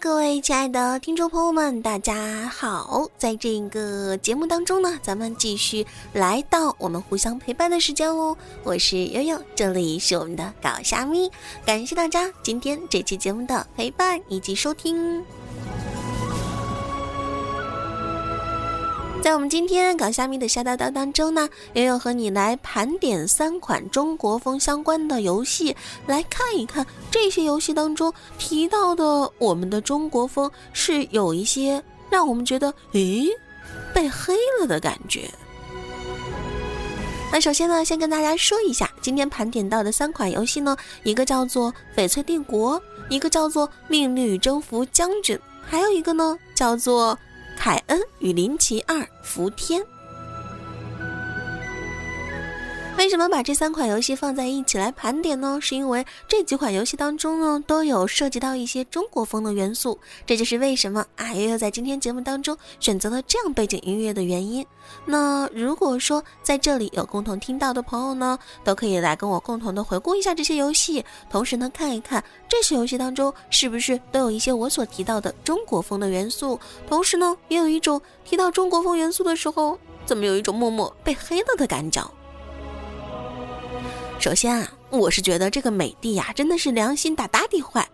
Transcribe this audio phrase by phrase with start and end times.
[0.00, 3.06] 各位亲爱的听众朋友们，大家好！
[3.18, 8.34] 在这个节目当中呢，咱们继续来到我们互相陪伴的时间哦。
[8.64, 11.30] 我是悠悠，这里是我们的搞虾咪，
[11.66, 15.22] 感谢大家今天这期节目的陪伴以及收听。
[19.22, 33.28] 在我们今天搞虾米的虾叨叨当中呢，悠悠和你来盘点三款中国风相关的游戏，来看一看这些游戏当中提到的我们的中国风是有一些让我们觉得诶
[33.92, 35.30] 被黑了的感觉。
[37.30, 42.80] 那首先呢，先跟大家说一下，今天盘点到的三款游戏呢，一个叫做《翡翠帝国》，
[43.10, 47.16] 一个叫做《命令与征服将军》，还有一个呢叫做。
[47.62, 49.84] 凯恩与林奇二伏天。
[53.00, 55.58] 为什么把这三款游戏放在一起来盘点呢？
[55.58, 64.66] 是因为这几款游戏当中呢，都有涉及到一些中国风的元素，这就是为什么啊悠悠在今天节目当中选择了这样背景音乐的原因。
[65.06, 82.06] 那如果说在这里有共同听到的朋友呢，都可以来跟我共同的回顾一下这些游戏，同时呢看一看这些游戏当中是不是都有一些我所提到的中国风的元素，同时呢也有一种提到中国风元素的时候，怎么有一种默默被黑了的感觉。
[84.20, 87.88] 首先啊，我是觉得这个美帝呀，真的是良心大大的坏。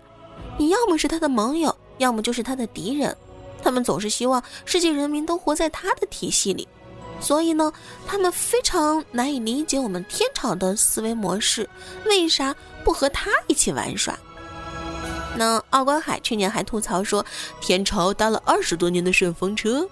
[0.58, 3.16] 你要么是他的盟友，要么就是他的敌人。
[3.62, 6.66] 他们总是希望世界人民都活在他的体系里，
[7.20, 7.72] 所以呢，
[8.08, 11.68] 他们非常难以理解我们天朝的思维模式，
[12.06, 14.18] 为啥不和他一起玩耍？
[15.36, 17.24] 那奥关海去年还吐槽说，
[17.60, 19.88] 天朝搭了二十多年的顺风车。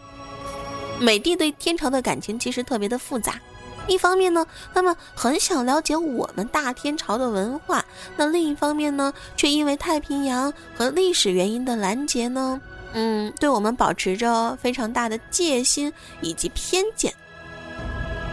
[0.99, 3.41] 美帝对天朝的感情其实特别的复杂。
[3.87, 7.81] 一方面呢，他们很想了解我们大天朝的文化；
[8.17, 12.61] 那另一方面呢，却因为太平洋和历史原因的拦截呢，
[12.95, 15.93] 嗯，对我们保持着非常大的戒心
[16.23, 17.13] 以及偏见。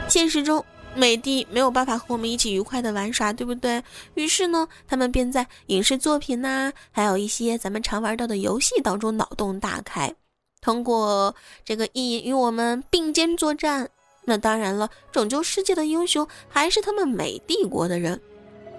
[0.07, 0.63] 现实中，
[0.95, 3.83] 美帝没有办法和我们一起愉快的玩耍，对不对？
[4.13, 10.13] 于是呢，他们便在影视作品呐，还有一些咱们常玩到的游戏当中脑洞大开，
[10.61, 11.35] 通过
[11.65, 13.89] 这个意淫与我们并肩作战。
[14.23, 18.19] 那当然了，拯救世界的英雄还是他们美帝国的人，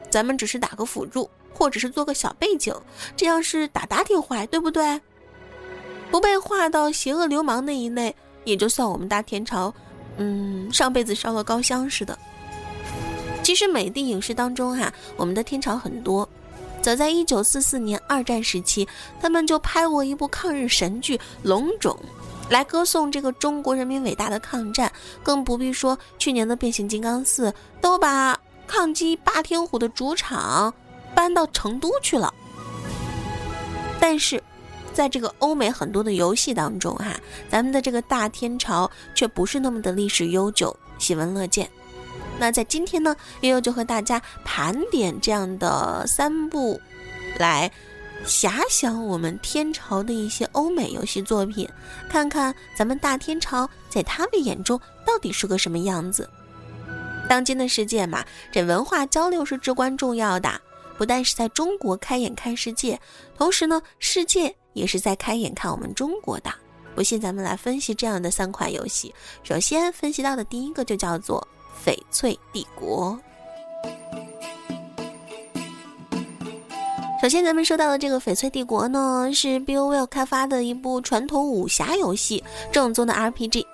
[0.09, 2.75] 咱们只是打个辅助，或者是做个小背景，
[3.17, 5.01] 这样是打打挺坏，对不对？
[6.11, 8.15] 不被划到邪恶流氓那一类，
[8.45, 9.75] 也就算我们大天朝，
[10.19, 12.17] 嗯，上辈子烧了高香似的。
[13.43, 16.29] 其实美帝影视当中哈，我们的天朝很多。
[16.81, 18.87] 早在一九四四年二战时期，
[19.21, 21.99] 他们就拍过一部抗日神剧《龙种》。
[22.53, 24.93] 来歌颂这个中国人民伟大的抗战，
[25.23, 30.73] 更不必说去年的变形金刚四都把抗击霸天虎的主场
[31.15, 32.33] 搬到成都去了。
[33.99, 34.43] 但是，
[34.93, 37.19] 在这个欧美很多的游戏当中，哈，
[37.49, 41.67] 咱们的这个大天朝却不是那么的历史悠久、喜闻乐见。
[42.39, 46.79] 那在今天呢，悠悠就和大家盘点这样的三部，
[47.39, 47.73] 来。
[48.25, 51.69] 遐想我们天朝的一些欧美游戏作品，
[52.09, 56.29] 看看咱们大天朝在他们眼中到底是个什么样子。
[57.29, 60.61] 当今的世界嘛，这文化交流是至关重要的，
[60.97, 63.01] 不但是在中国开眼看世界，
[63.37, 66.53] 同时呢，世界也是在开眼看我们中国的。
[66.95, 69.15] 不信，咱们来分析这样的三款游戏。
[69.43, 71.47] 首先分析到的第一个就叫做
[71.89, 73.19] 《翡翠帝国》。
[77.23, 83.63] 首先，咱们说到的这个《翡翠帝国》呢，是 BioWare 开发的一部传统武侠游戏，正宗的 RPG，《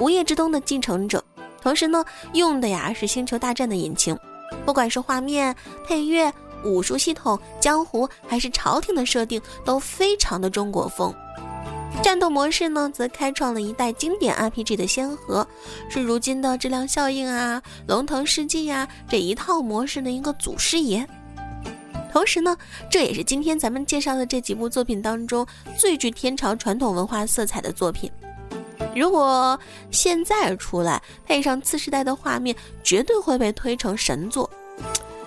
[0.00, 1.22] 无夜之冬》的继承者。
[1.60, 4.18] 同时呢，用的呀是《星球大战》的引擎，
[4.64, 5.54] 不管是画面、
[5.86, 6.32] 配乐、
[6.64, 11.14] 武术系统、江湖，还是朝廷的设定，都非常的中国风。
[12.02, 15.46] 战斗模式呢，则开创了一代经典 RPG 的先河，
[15.90, 21.06] 是如今的质量效应啊、龙腾世纪呀这一套模式的一个祖师爷。
[22.14, 22.56] 同时呢，
[22.88, 25.44] 这也是今天咱们介绍的这几部作品当中
[25.76, 28.08] 最具天朝传统文化色彩的作品。
[28.94, 29.58] 如果
[29.90, 34.48] 现在出来配上次时代的画面，绝对会被推成神作。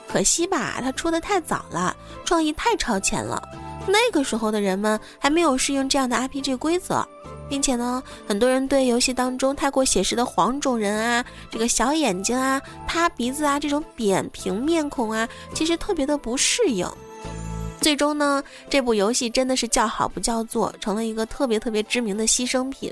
[0.08, 1.94] 可惜吧，它出的太早了，
[2.24, 3.44] 创意太超前了。
[3.86, 7.06] 那个时候的人们还没有适应这样的 RPG 规则。
[7.50, 16.88] 并且呢，很多人对游戏当中太过写实的黄种人啊，这个小眼睛啊、塌鼻子啊这种扁平面孔啊，其实特别的不适应。
[17.80, 22.92] 最终呢，这部游戏真的是叫好不叫座，成了一个特别特别知名的牺牲品。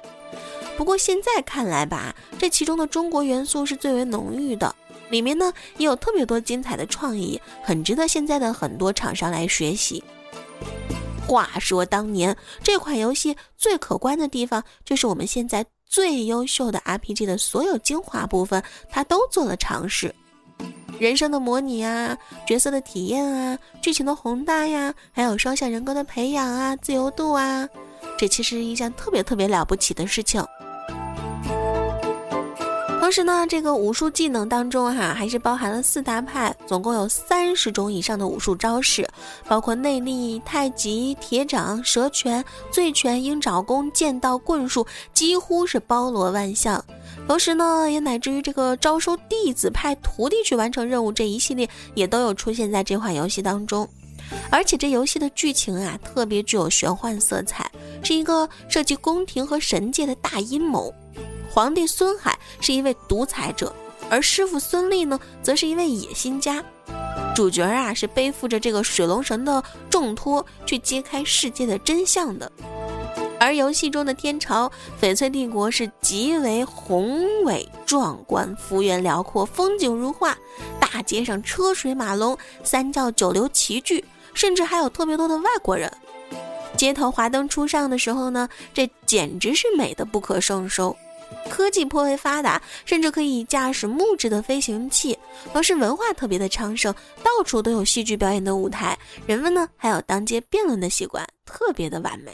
[0.77, 4.73] 不过现在看来吧，这其中的中国元素是最为浓郁的，
[5.09, 10.03] 里面呢也有特别多精彩的创意，很值得现在的很多厂商来学习。
[11.27, 20.13] 话说当年这款游戏最可观的地方，就是我们现在最优秀的 RPG 的所有精华部分，它都做了尝试。
[20.97, 22.17] 人生的模拟啊，
[22.47, 27.67] 角色的体验啊，剧情的宏大呀，还有双向人格的培养啊，自由度啊，
[28.17, 30.41] 这其实是一件特别特别了不起的事情。
[32.99, 39.07] 同时呢，这个武术技能当中哈，还是包含了四大派，总共有三十种以上的武术招式，
[39.47, 46.83] 包括内力、太极、铁掌、蛇拳、醉拳、鹰爪功、剑道、棍术，几乎是包罗万象。
[47.27, 53.87] 同时呢，也乃至于这个招收弟子、派徒弟去完成任务这一系列，也都有出现在这款游戏当中。
[54.49, 57.69] 而且这游戏的剧情啊，特别具有玄幻色彩，
[58.03, 60.91] 是一个涉及宫廷和神界的大阴谋。
[61.55, 63.73] 皇帝孙海是一位独裁者，
[64.09, 66.61] 而师傅孙俪呢，则是一位野心家。
[67.33, 72.51] 主角啊，是背负着这个水龙神的重托，去揭开世界的真相的。
[73.39, 74.69] 而游戏中的天朝
[74.99, 80.37] 翡翠帝国是极为宏伟壮观，幅员辽阔，风景如画，
[80.77, 84.03] 大街上车水马龙，三教九流齐聚，
[84.33, 85.89] 甚至还有特别多的外国人。
[86.75, 90.93] 街头华灯初上的时候呢，这简直是美的不可胜收。
[91.49, 95.17] 科技颇为发达，甚至可以驾驶木质的飞行器。
[95.53, 96.93] 同时，文化特别的昌盛，
[97.23, 102.31] 到处都有戏剧表演的舞台，人们呢还有当街辩论的习惯，特别的完美。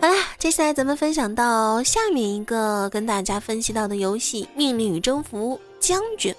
[0.00, 6.32] 好啦，接下来咱们分享到下面一个跟大家分析到的游戏《命令与征服：将军》。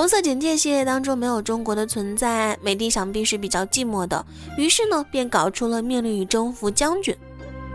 [0.00, 4.24] 红色警戒系列当中没有中国的存在，美帝想必是比较寂寞的，
[4.56, 7.14] 于是呢便搞出了命令与征服将军，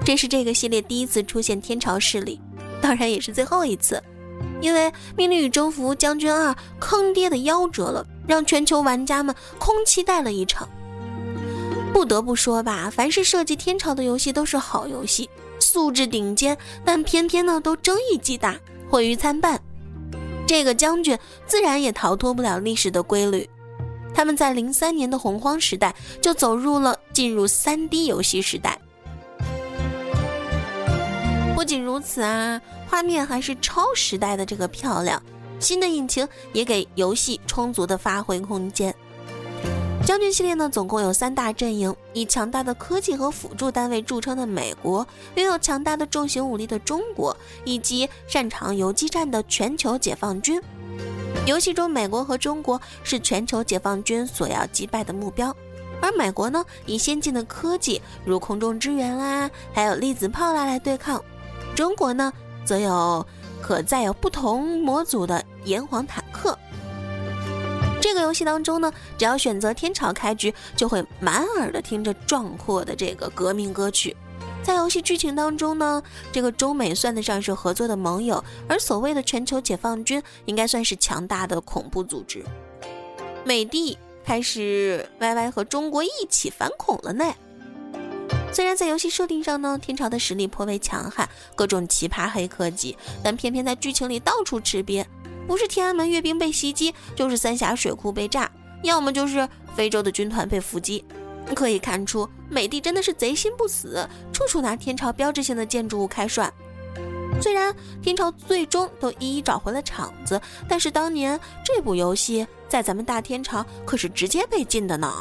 [0.03, 2.41] 这是这个系列第一次出现天朝势力，
[2.81, 4.01] 当然也是最后一次，
[4.59, 10.67] 因为命令与征服将军二坑爹的夭折了，让全球玩家们空期待了一场。
[11.93, 15.29] 不得不说吧，凡是涉及天朝的游戏都是好游戏，
[15.59, 18.55] 素质顶尖，但偏偏呢都争议极大，
[18.89, 19.61] 毁誉参半。
[20.47, 23.49] 这个将军自然也逃脱不了历史的规律，
[24.13, 28.79] 他们在零三年的洪荒时代就走入了进入三 D 游戏时代。
[31.55, 35.21] 不仅如此啊，画面还是超时代的这个漂亮，
[35.59, 38.93] 新的引擎也给游戏充足的发挥空间。
[40.05, 50.61] 将军系列呢，总共有三大阵营：以强大的科技和辅助单位著称的美国，拥有强大的重型武力的中国，以及擅长游击战的全球解放军。
[51.47, 55.55] 游戏中，美国和中国是全球解放军所要击败的目标，
[55.99, 61.19] 而美国呢，以先进的科技如空中支援啦，还有粒子炮啦来对抗；
[61.75, 62.31] 中国呢，
[62.63, 63.25] 则有
[63.59, 66.23] 可载有不同模组的炎黄坦。
[68.05, 74.15] 这个游戏当中呢，只要选择天朝开局，就会满耳的听着壮阔的这个革命歌曲。
[74.61, 82.45] 在游戏剧情当中呢，这个中美算得上是合作的盟友，而所谓的全球解放军应该算是强大的恐怖组织。
[83.43, 87.33] 美帝开始歪歪和中国一起反恐了呢。
[88.51, 95.03] 虽然在游戏设定上呢，天朝的实力颇为强悍，各种奇葩黑科技，但偏偏在剧情里到处吃瘪。
[95.47, 98.49] 不是天安门阅兵被袭击，就是三峡水库被炸，
[98.83, 101.03] 要么就是非洲的军团被伏击。
[101.53, 106.51] 可以看出，美帝真的是贼心不死，处处拿天朝标志性的建筑物开涮。
[107.39, 115.13] 虽然天朝最终都一一找回了场子，但是当年这部游戏在咱们大天朝可是直接被禁的呢。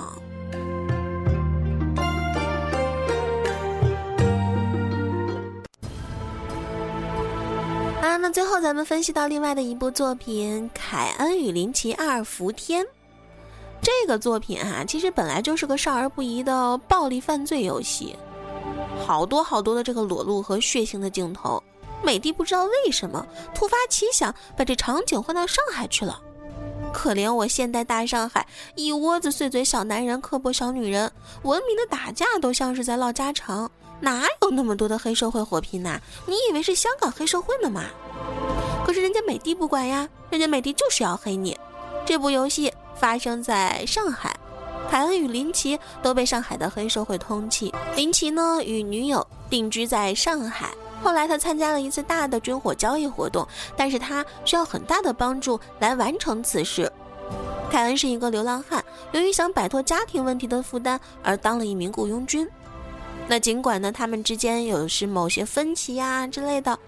[8.15, 12.85] 啊，那最后咱们分析到另外的一部作品《凯恩与林奇二伏天》。
[13.83, 18.15] 这个作品啊，其实本来就是个少儿不宜的暴力犯罪游戏，
[19.05, 21.61] 好多好多的这个裸露和血腥的镜头。
[22.05, 26.23] 美帝不知道为什么突发奇想，把这场景换到上海去了。
[26.93, 31.11] 可怜我现代大上海，一窝子碎嘴小男人、刻薄小女人，
[31.43, 33.69] 文明的打架都像是在唠家常。
[34.01, 36.01] 哪有那么多的黑社会火拼呐？
[36.27, 37.85] 你以为是香港黑社会呢吗？
[38.85, 41.59] 可是人家美帝不管呀，人家美帝就是要黑你。
[42.05, 44.37] 这部游戏发生在上海，
[44.91, 47.73] 凯恩与林奇都被上海的黑社会通缉。
[47.97, 50.71] 林奇呢与女友定居在上海，
[51.03, 56.93] 后来他参加了一次大的军火交易活动，但是他需要很大的帮助来完成此事。
[57.71, 62.47] 凯恩是一个流浪汉，由于想摆脱家庭问题的负担而当了一名雇佣军。
[63.27, 66.79] 那尽管呢，他们之间有是某些分歧呀之类的，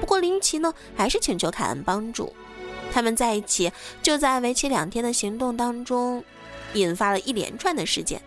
[0.00, 2.32] 不过林奇呢还是请求凯恩帮助。
[2.92, 3.72] 他们在一起
[4.02, 6.22] 就在为期两天的行动当中，
[6.74, 8.20] 引发了一连串的事件。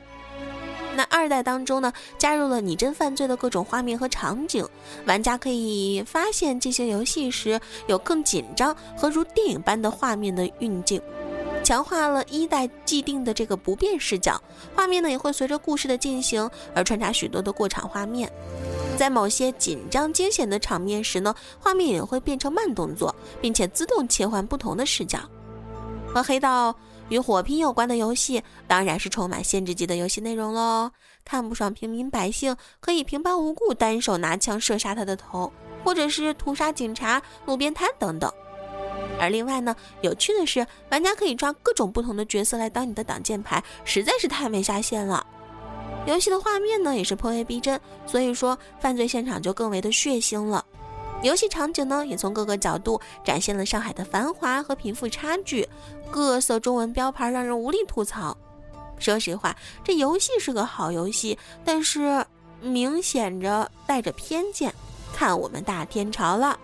[0.96, 4.66] 那二代当中呢，加入了拟真犯罪的各种画面和场景，
[5.06, 11.00] 玩家可以发现进行游戏时有更紧张和如电影般的画面的运镜，
[11.68, 14.42] 强化了一代既定的这个不变视角，
[14.74, 18.32] 画面呢也会随着故事的进行而穿插许多的过场画面，
[18.98, 25.20] 在某些紧张惊险的场面时呢，画面也会变成慢动作，并且自动切换不同的视角，
[26.08, 26.74] 和黑道。
[27.10, 30.90] 与火拼有关的游戏当然是充满限制级的游戏内容喽。
[31.26, 35.52] 看不爽平民百姓，可以平白无故单手拿枪射杀他的头，
[35.84, 38.32] 或者是屠杀警察、路边摊等等。
[39.20, 45.26] 而另外呢，有趣的是，玩家可以抓各种不同的角色来当你的挡箭牌，实在是太没下限了。
[46.06, 50.64] 游戏的画面呢也是颇为逼真，所以说犯罪现场就更为的血腥了。
[51.24, 55.68] 游戏场景呢，也从各个角度展现了上海的繁华和贫富差距，
[56.12, 58.38] 各色中文标牌让人无力吐槽。
[59.00, 62.24] 说实话，这游戏是个好游戏，但是
[62.62, 64.74] 明显着带着偏见，
[65.14, 66.60] 看我们大天朝了。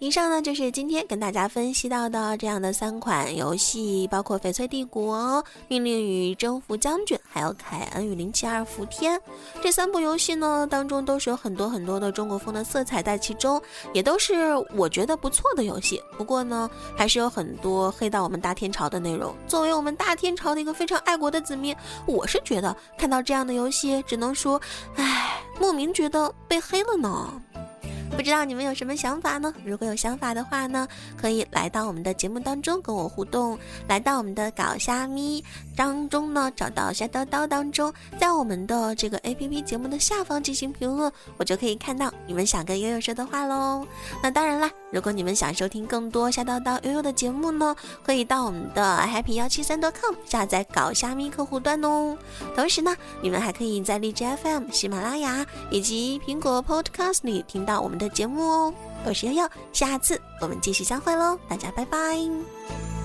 [0.00, 5.18] 以上呢就是今天跟大家分析到的这样的三款游戏，包括《翡翠帝国》、
[5.66, 9.18] 《命令与征服将军》，还有《凯恩与零七二伏天》
[9.60, 13.60] 这三部游戏呢，当中都是有很多很多的中国风的色彩在其中，
[13.92, 16.00] 也都是我觉得不错的游戏。
[16.16, 19.34] 不过呢，还是有很多黑到我们大天朝的内容。
[19.48, 21.74] 作为我们大天朝的一个非常爱国的子民，
[22.06, 24.60] 我是觉得看到这样的游戏，只能说，
[24.94, 27.42] 唉，莫名觉得被黑了呢。
[28.18, 29.54] 不知道你们有什么想法呢？
[29.64, 33.56] 如果有想法的话呢，可以来到我们的节目当中跟我互动，
[33.86, 35.42] 来到我们的搞虾咪
[35.76, 43.86] 当中呢，找到虾叨叨当中，在我们的这个 A P P 节目的下方进行评论，我就可以看到你们想跟悠悠说的话喽。
[44.20, 52.18] 那当然啦，如果你们想收听更多虾叨叨悠悠的节目呢，可以到我们的 happy 幺七三 .com 下载搞虾咪客户端哦。
[52.56, 58.74] 同时呢，你们还可以在荔枝 F M、喜马拉雅以及苹果 Podcast 里听到我们的节目哦，
[59.04, 62.97] 我是悠悠，下次我们继续相会喽，大家拜拜。